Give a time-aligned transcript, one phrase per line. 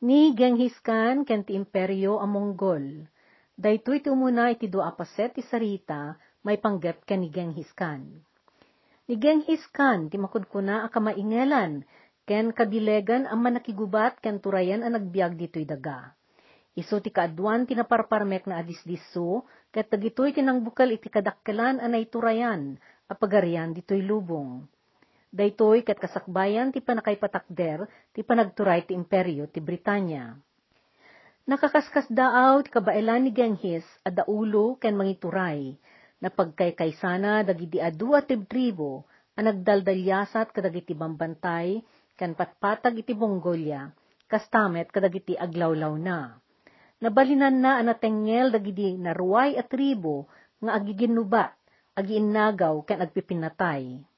[0.00, 3.04] Ni Genghis Khan ken ti imperyo a Mongol.
[3.52, 8.08] Daytoy ti umuna iti dua apaset ti sarita may panggep ken ni Genghis Khan.
[9.04, 11.84] Ni Genghis Khan ti makudkuna a kamaingelan
[12.24, 16.16] ken kabilegan ang manakigubat ken turayan ang nagbiag ditoy daga.
[16.72, 23.12] Iso ti kaadwan ti naparparmek na adisdiso ket dagitoy tinangbukal iti kadakkelan anay turayan a
[23.12, 24.64] pagarian ditoy lubong.
[25.30, 30.34] Daytoy ket kasakbayan ti panakaipatakder ti panagturay ti imperyo ti Britanya.
[31.46, 35.78] Nakakaskas daaw ti kabailan ni Genghis a daulo ken mangituray
[36.18, 39.06] na pagkaykaysana dagiti adu at tribo
[39.38, 41.78] a nagdaldalyasat kadagiti bambantay
[42.18, 43.86] ken patpatag iti Mongolia
[44.26, 46.42] kastamet kadagiti aglawlaw na.
[46.98, 50.26] Nabalinan na anatengel dagiti naruay at tribo
[50.58, 51.54] nga agiginubat,
[51.94, 54.09] agiinnagaw ken agpipinatay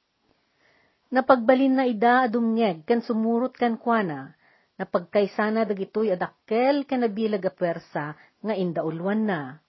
[1.13, 4.33] Napagbalin na ida adumngeg ken sumurot ken kuana,
[4.81, 8.05] napagkaysana dagitoy adakkel ken nabilag a pwersa
[8.41, 9.61] nga indaulwan na.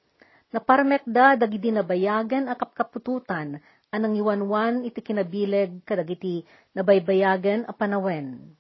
[0.57, 3.61] Naparmek da dagiti nabayagan a kapkapututan
[3.93, 8.57] anang iwanwan iti kinabileg kadagiti nabaybayagan a panawen.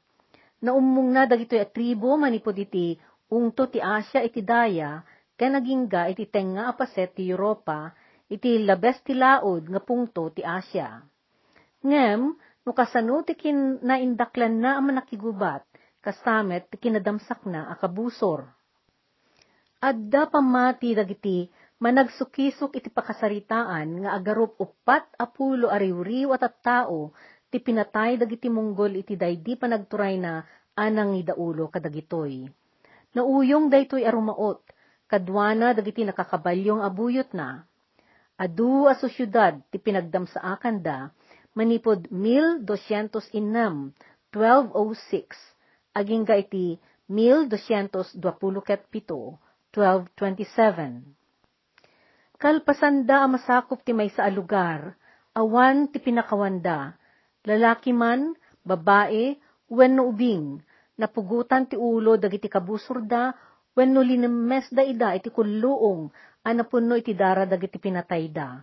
[0.61, 3.01] Naummong na dagitoy a tribo manipod iti
[3.33, 5.01] ungto ti Asya iti daya
[5.41, 7.97] ken nagingga iti tenga a paset ti Europa
[8.29, 11.01] iti labes ti laod nga pungto ti Asya.
[11.81, 12.21] Ngem,
[12.65, 15.69] No kasano ti kin naindaklan na ang manakigubat,
[16.01, 18.49] kastamet ti kinadamsak na akabusor.
[19.85, 21.45] Adda pamati dagiti
[21.77, 27.13] managsukisok iti pakasaritaan nga agarup upat apulo ariwriw at at tao
[27.53, 30.41] ti pinatay dagiti Monggol iti daydi panagturay na
[30.73, 32.49] anang idaulo kadagitoy.
[33.13, 34.65] Nauyong daytoy arumaot,
[35.07, 37.69] kadwana dagiti nakakabalyong abuyot na.
[38.41, 41.13] Adu aso syudad ti pinagdamsaakan da,
[41.55, 43.31] manipod 1206,
[44.35, 48.19] 1206, aging ga iti 1227,
[49.71, 51.03] 1227.
[52.35, 54.99] Kalpasanda masakop ti may sa alugar,
[55.39, 56.99] awan ti pinakawanda,
[57.47, 58.35] lalaki man,
[58.67, 59.39] babae,
[59.71, 60.59] wenno ubing,
[60.99, 63.31] napugutan ti ulo dagiti kabusurda,
[63.79, 66.11] wenno linemes da ida iti kulluong,
[66.43, 68.59] anapunno iti dara dagiti pinatay da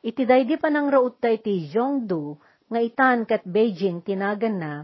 [0.00, 2.40] Iti daydi pa nang raut da iti Zhongdu,
[2.72, 4.74] nga itan kat Beijing tinagan na,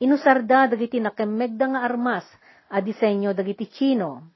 [0.00, 2.24] inusarda dagiti nakemegda nga armas
[2.72, 4.32] a disenyo dagiti Chino.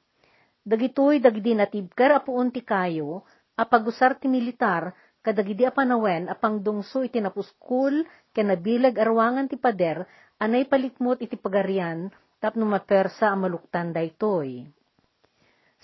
[0.69, 3.25] Dagitoy dagiti natibkar apuon ti kayo,
[3.57, 4.93] a pagusar ti militar,
[5.25, 10.07] kadagidi a panawen a pangdungso iti napuskul ken nabilag arwangan ti pader
[10.39, 14.65] anay palikmot iti pagarian tapno mapersa a maluktan daytoy.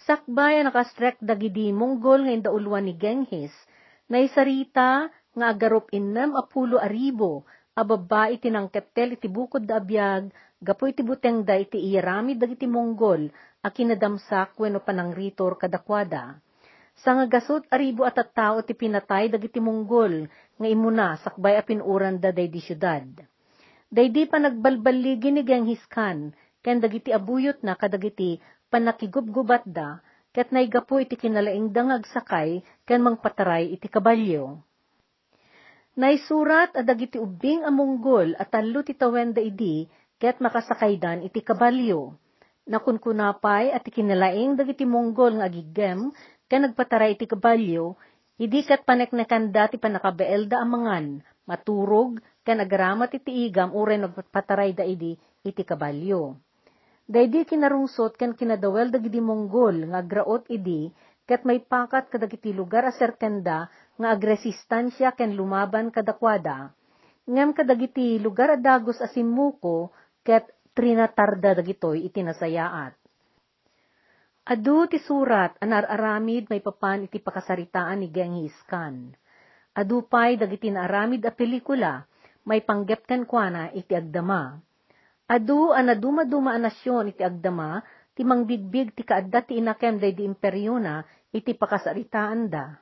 [0.05, 3.55] Sakbay nakastrek dagidi Mongol nga indaulwan ni Genghis
[4.05, 10.29] Naisarita nga agarop innem apulo aribo, ababa iti nangkettel iti bukod da abiyag,
[10.61, 13.33] gapo iti buteng da iti iyaramid dagiti Monggol,
[13.65, 16.37] a kinadamsak wenno panangritor kadakwada.
[17.01, 20.29] Sa nga gasot aribo at tao ti pinatay dagiti Monggol,
[20.61, 23.09] nga imuna sakbay a pinuran da day di syudad.
[23.91, 28.39] Daydi pa nagbalbaligi ni Genghis Khan, ken dagiti abuyot na kadagiti
[28.69, 29.99] panakigubgubat da,
[30.35, 34.59] ket naigapo iti kinalaing dangag sakay ken mangpataray iti kabalyo.
[35.95, 39.87] Naisurat adag iti ubing a Monggol at talo ti tawenda idi
[40.19, 42.19] ket makasakaydan iti kabalyo.
[42.67, 46.11] Nakunkunapay at kinalaing dagiti Monggol nga agigem
[46.51, 47.95] ken nagpataray iti kabalyo,
[48.43, 55.15] idi ket paneknekan dati panakabeelda amangan, maturog, ken agaramat iti igam uren nagpataray da idi
[55.47, 56.35] iti kabalyo.
[57.05, 60.89] Daydi kinarungsot ken kinadawel dagiti Monggol nga agraot idi
[61.29, 63.69] ket may pakat kadagiti lugar a serkenda
[64.01, 66.73] nga agresistansya ken lumaban kadakwada.
[67.29, 69.93] Ngem kadagiti lugar a dagos a simuko
[70.25, 72.97] ket trinatarda dagitoy iti nasayaat.
[74.49, 79.13] Adu ti surat anararamid may papan iti pakasaritaan ni Genghis Khan.
[79.77, 82.01] Adu pay dagiti naaramid a pelikula
[82.49, 84.57] may panggep kuana iti agdama
[85.25, 87.81] Adu anaduma-duma a nasyon iti agdama,
[88.13, 91.01] ti mangbigbig ti kaadda ti inakem day di imperyo na,
[91.33, 92.77] iti pakasaritaan da.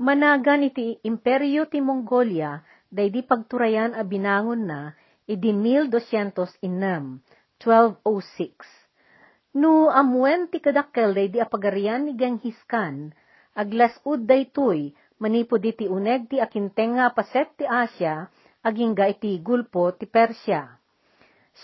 [0.00, 4.96] Managan iti imperyo ti Mongolia, day di pagturayan a binangon na,
[5.28, 9.60] idi 1206, 1206.
[9.60, 13.12] No amuen ti kadakkel day di apagarian ni Genghis Khan,
[13.52, 18.32] aglasud daytoy, manipod iti uneg ti akintenga paset ti Asya,
[18.66, 20.78] aging ga iti gulpo ti Persya.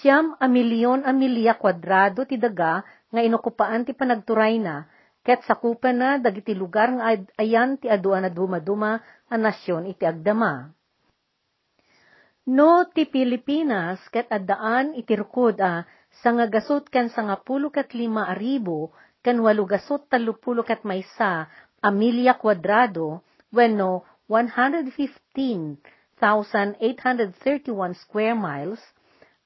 [0.01, 4.87] Siyam a milyon a milya kwadrado ti daga nga inokupaan ti panagturay na,
[5.23, 8.99] ket sakupan na dagiti lugar nga ayan ti aduan na dumaduma
[9.31, 10.69] a nasyon iti agdama.
[12.45, 15.87] No ti Pilipinas ket addaan iti rukod a
[16.23, 18.95] Sa nga gasot kan sa nga pulo kat lima aribo,
[19.25, 21.51] kan walo gasot talupulo kat maysa,
[21.83, 24.07] a milya kwadrado, wenno
[26.25, 28.81] 115,831 square miles,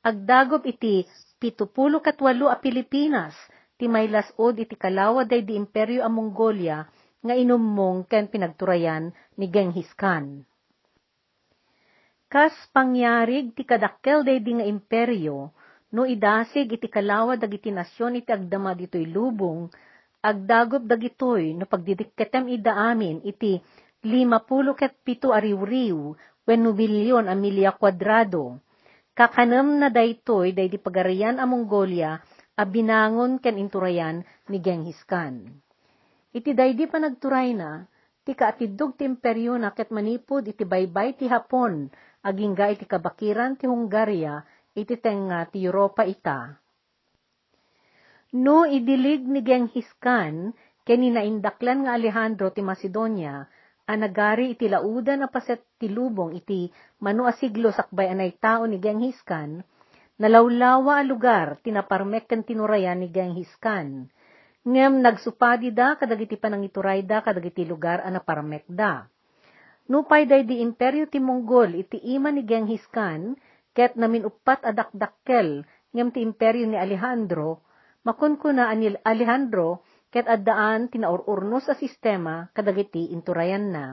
[0.07, 1.03] agdagop iti
[1.43, 3.35] pitupulo kat walo a Pilipinas,
[3.75, 6.87] ti may lasod iti kalawa day di imperyo a Mongolia,
[7.19, 10.47] nga inummong ken pinagturayan ni Genghis Khan.
[12.31, 15.51] Kas pangyarig ti kadakkel day di nga imperyo,
[15.91, 19.67] no idasig iti kalawa dagiti nasyon iti agdama ditoy lubong,
[20.21, 23.57] agdagop dagitoy no pagdidikketem ida amin iti
[24.05, 25.99] lima pulo ket pito ariw-riw,
[26.49, 28.57] wenno bilyon a milya kwadrado.
[29.13, 32.17] Kakanam na daytoy day di pagarian a Mongolia,
[32.57, 35.45] a binangon ken inturayan ni Genghis Khan.
[36.33, 37.85] Iti daydi pa nagturay na,
[38.25, 41.93] ti kaatidog ti imperyo na ket manipod iti baybay ti Hapon,
[42.25, 44.41] agingga iti kabakiran ti Hungaria,
[44.73, 46.57] iti tenga ti Europa ita.
[48.39, 50.53] No idilig ni Genghis Khan,
[50.87, 53.45] ken inaindaklan nga Alejandro ti Macedonia,
[53.89, 56.69] anagari iti laudan a paset ti lubong iti
[57.01, 59.65] manu a siglo sakbay anay tao ni Genghis Khan,
[60.21, 64.13] nalawlawa a lugar tinaparmek ken tinurayan ni Genghis Khan.
[64.69, 69.09] Ngem nagsupadi da kadagiti panangituray da kadagiti lugar a naparmek da.
[69.89, 73.33] Nupay day di imperyo ti Mongol iti ima ni Genghis Khan,
[73.73, 75.65] ket namin upat adakdakkel
[75.97, 77.65] ngem ti imperyo ni Alejandro,
[78.05, 83.87] makon kuna anil Alejandro, ket addaan tinaururnos sa sistema kadagiti inturayan na.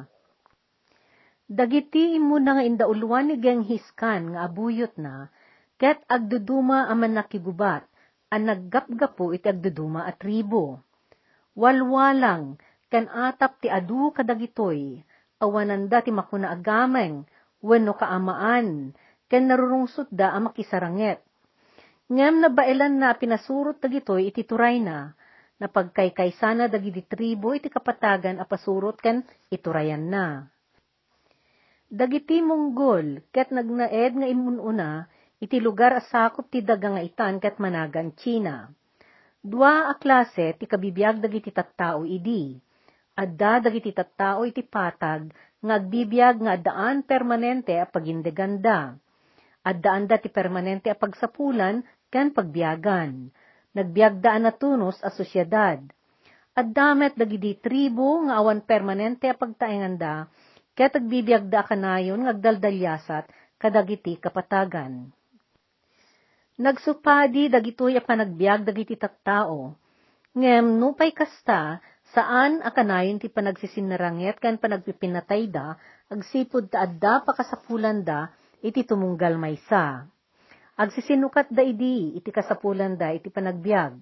[1.46, 5.30] Dagiti imuna nga indauluan ni Genghis Khan nga abuyot na,
[5.78, 7.86] ket agduduma aman nakigubat,
[8.34, 10.82] ang naggapgapo iti agduduma at tribo.
[11.54, 12.58] Walwalang,
[12.90, 15.06] kan atap ti adu kadagitoy,
[15.38, 17.30] awananda ti makuna agameng,
[17.62, 18.98] wenno kaamaan,
[19.30, 21.22] ken narurungsot da a makisaranget.
[22.10, 25.14] Ngem na bailan na pinasurot dagitoy iti turay na,
[25.60, 30.50] na pagkaykaysana dagiti tribo iti kapatagan a pasurot ken iturayan na.
[31.86, 35.06] Dagiti Monggol, ket nagnaed nga imununa,
[35.40, 38.68] iti lugar asakop ti daga nga itan ket managan China.
[39.46, 42.58] Dua a klase ti kabibiyag dagiti tattao idi.
[43.16, 45.30] Adda dagiti tattao iti patag
[45.62, 48.98] nga agbibiyag nga addaan permanente a pagindeganda.
[49.62, 53.30] Addaan da ti permanente a pagsapulan ken pagbiyagan.
[53.76, 55.84] Nagbiagdaan na tunos a sosyedad.
[56.56, 60.32] Addamet dagiti tribo nga awan permanente a pagtaenganda
[60.76, 63.28] ket agbibiagda kanayon nga agdaldalyasat
[63.60, 65.12] kadagiti kapatagan.
[66.56, 69.76] Nagsupadi dagitoy a panagbiag dagiti tattao.
[70.36, 71.80] Ngem nupay kasta,
[72.16, 75.76] saan akanayon ti panagsisinaranget kan panagpipinatay da,
[76.12, 78.32] agsipod ta adda pakasapulan da,
[78.64, 80.08] iti tumunggal maysa.
[80.76, 83.96] Agsisinukat da idi, iti kasapulan da, iti panagbiag.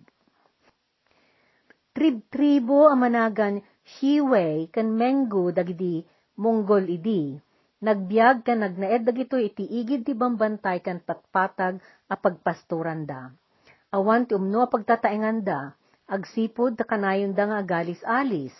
[1.93, 6.01] Trib-tribo amanagan Shiwei kan Menggu dagidi
[6.41, 7.37] Mongol idi
[7.83, 13.27] Nagbiag ka nagnaed dagito iti igid ti bambantay kan patpatag a pagpasturan da.
[13.91, 15.75] Awan ti umno a pagtataengan da,
[16.07, 18.55] agsipod ta kanayon da nga agalis-alis.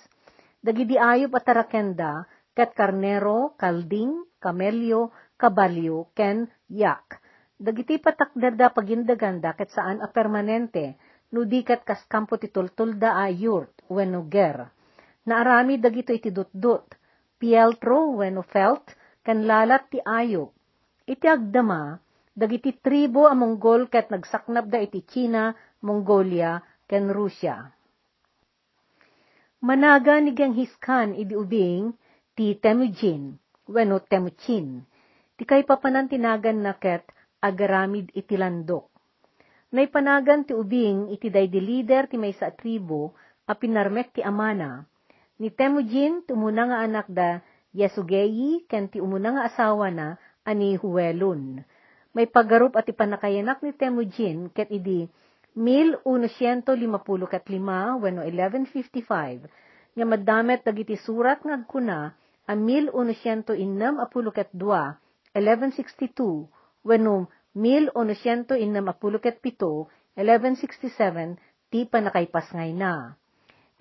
[0.60, 7.23] Dagidi ayop at tarakenda, kat karnero, kalding, kamelyo, kabalyo, ken yak.
[7.64, 11.00] Dagiti patakder da pagindaganda ket saan a permanente,
[11.32, 14.68] no di kat kaskampo ti tultulda a yurt, wenno ger.
[15.24, 16.92] Naarami dagito iti dutdut,
[17.40, 18.92] pieltro wenno felt,
[19.24, 20.52] kan lalat ti ayop.
[21.08, 21.96] Iti agdama,
[22.36, 25.56] dagiti tribo a Mongol ket nagsaknap da iti China,
[25.88, 27.64] Mongolia, ken Russia.
[29.64, 31.96] Managa ni Genghis Khan idi ubing
[32.36, 33.40] ti Temujin,
[33.72, 34.84] wenno Temuchin.
[35.40, 37.08] Ti kay papanan tinagan na ket
[37.44, 38.88] agaramid iti landok.
[39.76, 43.12] Naipanagan ti ubing iti daydi leader ti maysa tribo
[43.44, 44.88] a pinarmek ti amana.
[45.44, 51.66] Ni Temujin tumuna nga anak da Yasugeyi ken ti umuna nga asawa na ani Huelun.
[52.14, 55.10] May pagarup at ipanakayanak ni Temujin ket idi
[55.58, 56.78] 1155
[58.02, 62.14] wenno 1155 nga madamet dagiti surat nga agkuna
[62.46, 63.58] a 1106
[64.02, 68.60] apuluket 2 1162 wenno 1167
[70.14, 71.40] 1167
[71.74, 73.18] ti panakaypasngay na.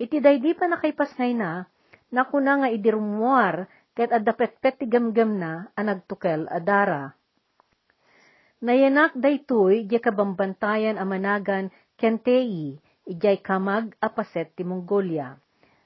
[0.01, 1.69] Iti daydi panakaypasngay na,
[2.09, 7.13] nakuna nga idirumuar ket addapetpet ti gamgam na anagtukel adara.
[8.63, 12.73] Nayanak daytoy di kabambantayan a managan Kentei,
[13.05, 15.37] ijay kamag apaset ti Mongolia.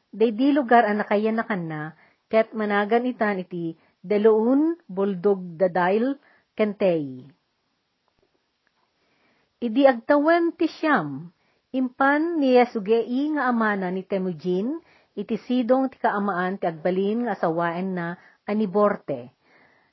[0.07, 1.81] Daydi lugar a nakayanakan na,
[2.31, 6.15] ket managan itan iti Deloun Boldog Dadail
[6.57, 7.21] Kentei.
[9.61, 11.29] Idi agtawen ti siyam,
[11.69, 14.81] impan ni Yesugei nga amana ni Temujin,
[15.13, 18.17] iti sidong ti kaamaan ti agbalin nga asawaen na
[18.49, 19.37] aniborte.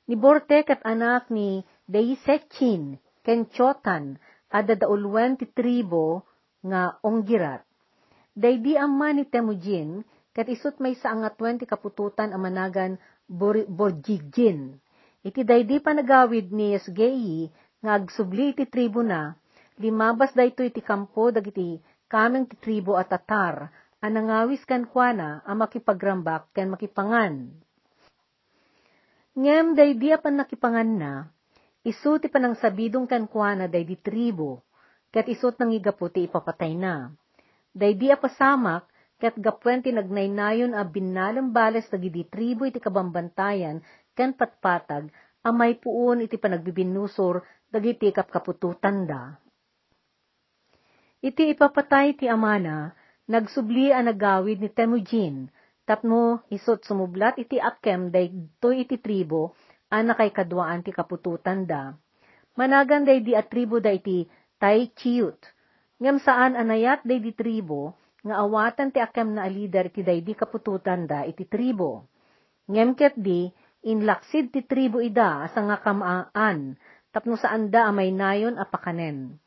[0.09, 4.17] Ni Borte kat anak ni Deisechin, ken Chotan,
[4.49, 6.25] ada daulwen ti tribo
[6.65, 7.61] nga onggirat.
[8.33, 10.01] Daydi amma ni Temujin,
[10.33, 12.97] kat isut may sa angatwen ti kapututan amanagan
[13.29, 14.81] Borjigin.
[15.25, 17.49] Iti daydi panagawid ni Yesgei
[17.81, 19.33] nga agsubli iti tribo na,
[19.81, 23.73] limabas dayto iti kampo dagiti kameng ti tribo at tatar,
[24.05, 27.49] anangawis kan kuana a makipagrambak ken makipangan.
[29.33, 31.13] Ngem daydi apan nakipangan na,
[31.81, 34.61] isu ti panang sabidong kan kuana daydi tribo,
[35.09, 37.09] ket isut nang igapu ti ipapatay na.
[37.73, 38.85] Daydi apasamak,
[39.17, 43.81] ket gapwen nagnaynayon a binalang bales dagidi tribo iti kabambantayan
[44.15, 45.11] ken patpatag
[45.45, 49.37] amay puon iti panagbibinusor dagiti kapkapututan da.
[51.21, 52.93] Iti ipapatay ti amana,
[53.29, 55.49] nagsubli a nagawid ni Temujin,
[55.85, 59.57] tapno isot sumublat iti akem daytoy iti tribo,
[59.89, 61.93] ana kay kadwaan ti kapututan da.
[62.55, 65.37] Managan day di at tribo da iti Tai Chiyut.
[65.99, 70.33] Ngam saan anayat day di tribo, nga awatan ti akem na alider iti day di
[70.33, 72.07] kapututan da iti tribo.
[72.65, 73.51] Ngem ket di,
[73.85, 76.73] inlaksid ti tribo ida asa nga kamaan,
[77.13, 79.37] tapno saan da amay nayon apakanen.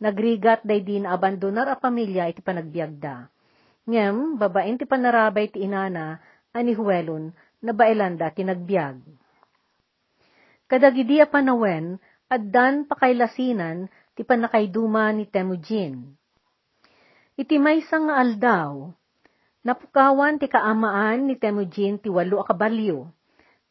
[0.00, 3.28] Nagrigat day din abandonar a pamilya iti panagbiagda.
[3.86, 6.18] Ngem, babaen ti panarabay ti inana,
[6.56, 7.30] ani huwelon,
[7.62, 8.98] na bailanda ti nagbiag.
[10.66, 12.00] Kadagidi a panawen,
[12.32, 16.16] addan pakailasinan, ti panakayduma ni Temujin.
[17.36, 18.90] Iti maysa nga aldaw,
[19.62, 23.12] napukawan ti kaamaan ni Temujin ti walo a kabalyo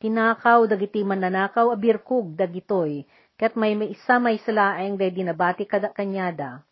[0.01, 3.05] tinakaw dagiti mananakaw a birkog dagitoy,
[3.37, 6.65] ket may may isa may salaeng day dinabati kada kanyada.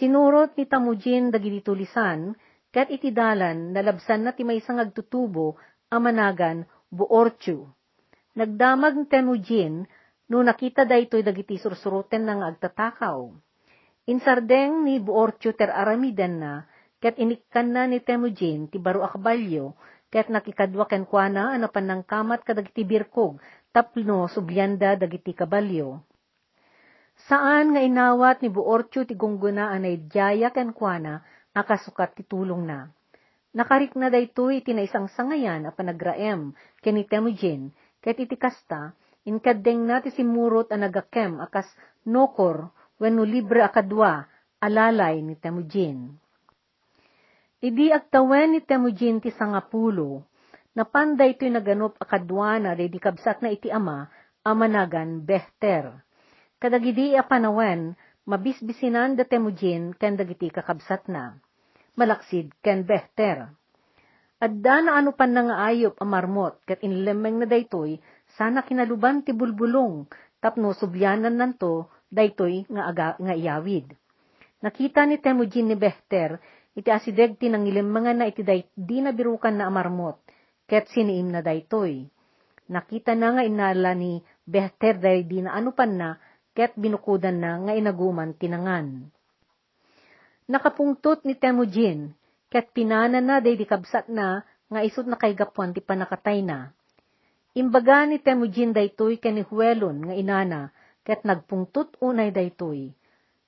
[0.00, 2.32] Sinurot ni Tamujin dagiti tulisan,
[2.72, 5.60] ket iti dalan nalabsan na ti may agtutubo
[5.92, 7.68] amanagan buorchu.
[8.36, 9.74] Nagdamag ni Temujin,
[10.28, 13.32] no nakita daytoy dagiti sursuruten nga agtatakaw.
[14.08, 16.68] Insardeng ni buorchu ter aramiden na,
[17.00, 19.72] ket inikkan na ni Temujin ti baro akbalyo,
[20.16, 23.36] ket nakikadwa ken kuana ano panangkamat kadagiti birkog
[23.68, 26.00] tapno subyanda dagiti kabalyo.
[27.28, 31.20] Saan nga inawat ni Buorcho ti gungguna anay diyaya ken kuana
[31.52, 32.88] akasukat ti tulong na.
[33.52, 38.96] Nakarik na daytoy iti naisang sangayan a panagraem ken Temujin ket iti kasta
[39.28, 41.68] inkadeng na ti simurot a nagakem akas
[42.08, 44.24] nokor wenno libre akadwa
[44.64, 46.16] alalay ni Temujin.
[47.56, 50.28] Idi agtawen ni Temujin ti sangapulo,
[50.76, 54.12] napanday to'y naganop akadwana day di kabsat na iti ama,
[54.44, 56.04] amanagan Behter.
[56.60, 57.96] Kadagidi apanawen,
[58.28, 61.40] mabisbisinan da Temujin ken dagiti kakabsat na.
[61.96, 63.48] Malaksid ken Behter.
[64.36, 67.96] Adda na ano pan nga ayop amarmot, ket inlemeng na daytoy,
[68.36, 70.04] sana kinaluban ti bulbulong,
[70.44, 73.96] tapno subyanan nanto, daytoy nga, aga, nga iyawid.
[74.60, 76.36] Nakita ni Temujin ni Behter,
[76.76, 80.20] iti asideg ti nangilim mga na iti day, di na birukan na amarmot,
[80.68, 82.04] ket siniim na daytoy.
[82.68, 86.20] Nakita na nga inala ni Behter day di na anupan na,
[86.52, 89.08] ket binukudan na nga inaguman tinangan.
[90.46, 92.12] Nakapungtot ni Temujin,
[92.52, 96.76] ket pinana na day di kabsat na, nga isut na kay gapuan ti panakatay na.
[97.56, 100.60] Imbaga ni Temujin daytoy ken Huelon nga inana,
[101.08, 102.92] ket nagpungtot unay daytoy.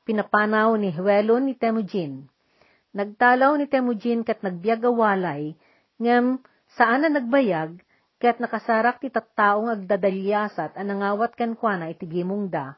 [0.09, 2.25] Pinapanaw ni Huelon ni Temujin
[2.99, 5.55] Nagtalaw ni Temujin kat nagbiag awalay,
[6.03, 6.43] ngem
[6.75, 7.79] saan na nagbayag,
[8.19, 12.75] kat nakasarak ti tattaong agdadalyasat anangawat kan kuana iti gimong da.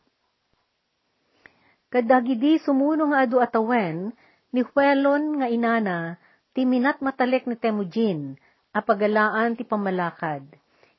[1.88, 4.12] Kadagidi sumuno nga adu atawen,
[4.52, 6.20] ni Huelon nga inana,
[6.52, 8.36] ti minat matalek ni Temujin,
[8.76, 10.44] apagalaan ti pamalakad.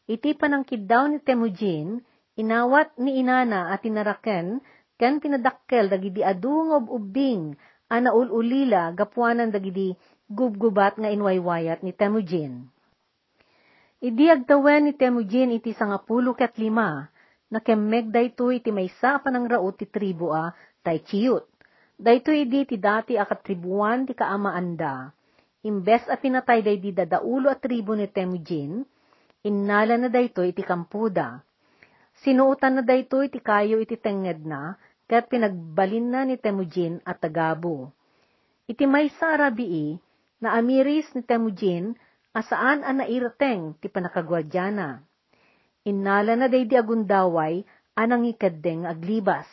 [0.10, 2.02] Iti panangkid daw ni Temujin,
[2.42, 4.66] inawat ni inana at tinaraken,
[4.98, 7.54] ken pinadakkel dagidi adu ng ubing
[7.92, 10.00] ana ululila gapuanan dagidi
[10.32, 12.72] gubgubat nga inwaywayat ni Temujin.
[14.00, 17.12] Idi agtawen ni Temujin iti sangapulo ket lima,
[17.52, 20.56] na kemmeg dayto iti maysa panang raot ti tribu a
[20.88, 21.44] Taichiyut.
[22.00, 25.12] Dayto idi ti dati akatribuan ti kaamaanda.
[25.62, 28.82] Imbes a pinatay day di dadaulo at tribu ni Temujin,
[29.46, 31.44] innala na dayto iti kampuda.
[32.24, 34.80] Sinuutan na dayto iti kayo iti tenged na,
[35.12, 37.92] ket pinagbalin na ni Temujin at Tagabo.
[38.64, 40.00] Iti may sa arabii,
[40.40, 42.00] na amiris ni Temujin,
[42.32, 45.04] asaan ang nairateng ti panakagwadyana.
[45.84, 49.52] Innala na day di agundaway, anang ikaddeng aglibas.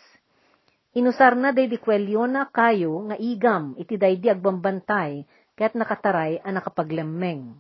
[0.95, 5.27] Inusar na day di kwelyo na kayo nga igam iti day di agbambantay
[5.59, 7.59] ket nakataray a nakapaglemmeng.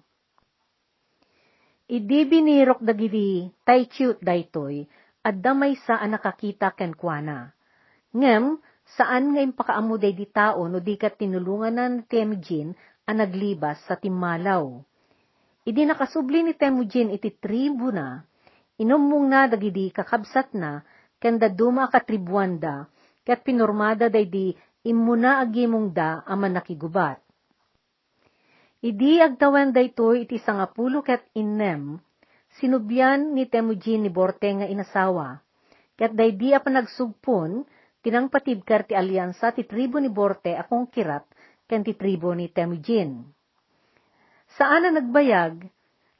[1.90, 4.86] Idi binirok dagiti taychut daytoy
[5.26, 7.57] at damay sa a nakakita ken kuana.
[8.16, 8.56] Ngem,
[8.96, 12.72] saan nga impakaamo di tao no di kat tinulungan na Temujin
[13.04, 14.80] a naglibas sa timmalaw.
[15.68, 18.24] Idi nakasubli ni Temujin iti tribu na,
[18.80, 20.80] inumong na dagidi kakabsat na,
[21.20, 22.88] kanda duma katribuanda,
[23.28, 24.56] kat pinormada day di
[24.88, 27.20] imuna agimong da aman nakigubat.
[28.80, 32.00] Idi agtawan daytoy iti sangapulo ket innem,
[32.56, 35.44] sinubyan ni Temujin ni Borte nga inasawa,
[35.98, 36.70] ket day di pa
[38.08, 41.28] nagsugpon, tinang patibkar ti alyansa ti tribo ni Borte akong kirat
[41.68, 43.28] ken ti tribo ni Temujin.
[44.56, 45.68] Saan na nagbayag,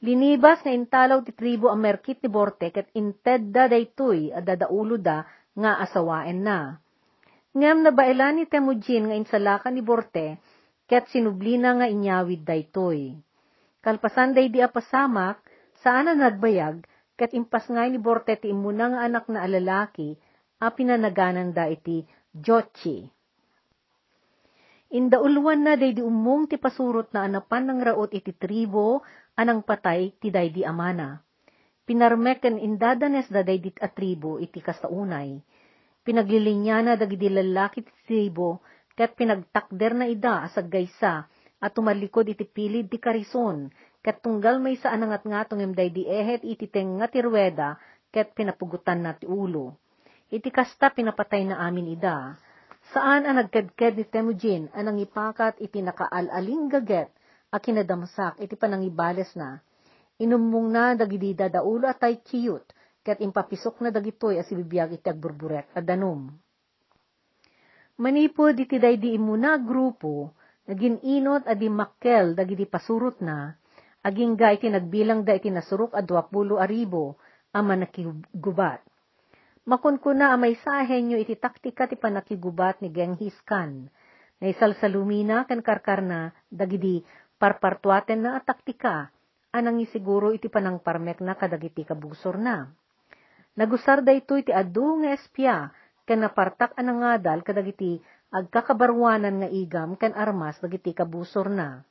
[0.05, 5.01] linibas nga intalaw ti tribo ang merkit ni Borte ket inted da daytoy at dadaulo
[5.01, 5.25] da
[5.57, 6.77] nga asawaen na.
[7.57, 10.37] Ngam nabailan ni Temujin nga insalakan ni Borte
[10.85, 13.17] ket sinublina nga inyawid daytoy.
[13.81, 15.41] Kalpasan day di apasamak,
[15.81, 16.85] saan na nagbayag,
[17.17, 20.19] ket impas nga ni Borte ti imuna nga anak na alalaki,
[20.59, 22.03] a pinanaganan iti
[22.35, 23.07] Jochi.
[24.89, 29.05] Indauluan na day di umong ti pasurot na anapan ng raot iti tribo,
[29.39, 31.21] anang patay ti day di amana.
[31.87, 35.39] Pinarmeken indadanes da day di atribo iti kasaunay.
[36.03, 38.65] Pinaglilinya na dagiti lalaki ti tribo,
[38.97, 41.29] ket pinagtakder na ida asag gaysa,
[41.61, 43.69] at tumalikod iti pilid ti karison,
[44.01, 47.77] ket tunggal may sa anangat nga tungim day ehet iti teng nga tirweda,
[48.09, 49.77] ket pinapugutan na ti ulo.
[50.29, 52.37] Iti kasta pinapatay na amin ida,
[52.89, 57.13] Saan ang nagkedked ni Temujin anang ipakat iti nakaalaling gaget
[57.53, 59.61] a kinadamsak iti panangibales na.
[60.17, 62.65] Inumong na dagidi dadaulo atay kiyut
[63.05, 66.33] ket impapisok na dagitoy as ibibiyag iti agburburek a danum.
[68.01, 70.33] Manipod iti daydi imuna grupo
[70.65, 73.53] naging inot adi makkel dagidi pasurot na
[74.01, 77.21] aging ga iti nagbilang da iti nasurok a 20 aribo
[77.53, 78.81] ama nakigubat
[79.69, 83.93] makunkuna amay sahen nyo iti taktika ti panakigubat ni Genghis Khan.
[84.41, 87.05] Naisal sa lumina kan karkarna dagidi
[87.37, 89.13] parpartuaten na taktika
[89.53, 92.65] anang isiguro iti panang parmek na kadagiti kabusor na.
[93.53, 95.69] Nagusar da ito iti adu nga espya
[96.09, 98.01] ken napartak anang ngadal kadagiti
[98.33, 101.85] agkakabarwanan nga igam ken armas dagiti kabusor na.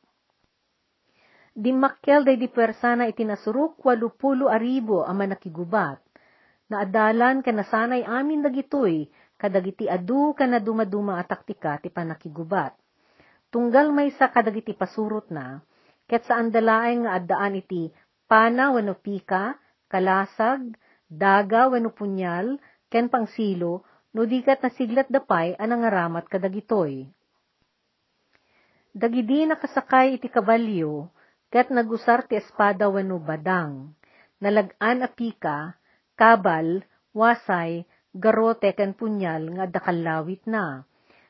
[1.54, 6.07] Dimakkel day di persana iti nasuruk walupulo aribo ama nakigubat
[6.68, 9.08] na adalan ka nasanay amin dagitoy,
[9.40, 12.76] kadagiti adu ka na dumaduma at taktika ti panakigubat.
[13.48, 15.64] Tunggal may sa kadagiti pasurot na,
[16.04, 17.88] ket saan dalaay nga addaan iti
[18.28, 19.56] pana wano pika,
[19.88, 20.76] kalasag,
[21.08, 22.60] daga wano punyal,
[22.92, 27.08] ken pangsilo, no dikat na siglat dapay anang aramat kadagitoy.
[28.92, 31.08] Dagidi nakasakay iti kabalyo,
[31.48, 33.96] ket nagusar ti espada wano badang,
[34.44, 35.77] nalagaan a pika,
[36.18, 36.82] kabal,
[37.14, 40.82] wasay, garote ken punyal nga dakalawit na.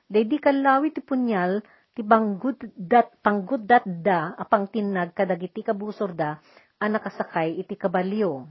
[0.08, 1.60] Dedi kalawit ti punyal
[1.92, 6.40] ti banggud dat panggud dat da apang tinag kadagiti kabusor da
[6.80, 8.48] ang nakasakay iti kabalyo.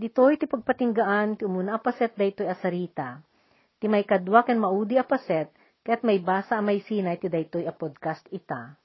[0.00, 3.20] Ditoy ti pagpatinggaan ti umuna apaset daytoy asarita.
[3.76, 5.52] Ti may kadwa ken maudi apaset
[5.84, 8.79] ket may basa may sinay ti daytoy a podcast ita.